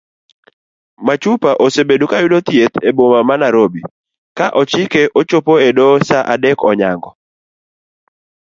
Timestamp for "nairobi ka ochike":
3.41-5.01